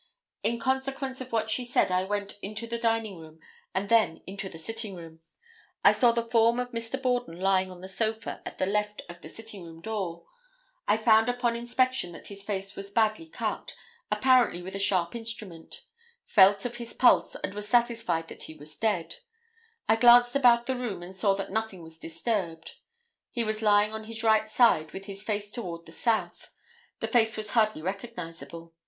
[0.41, 3.39] In consequence of what she said I went into the dining room
[3.71, 5.19] and then into the sitting room;
[5.83, 6.99] I saw the form of Mr.
[6.99, 10.25] Borden lying on the sofa at the left of the sitting room door;
[10.87, 13.75] I found upon inspection that his face was badly cut,
[14.09, 15.83] apparently with a sharp instrument;
[16.25, 19.17] felt of his pulse and was satisfied that he was dead;
[19.87, 22.77] I glanced about the room and saw that nothing was disturbed;
[23.29, 26.51] he was lying on his right side with his face toward the south;
[27.01, 28.73] the face was hardly recognizable.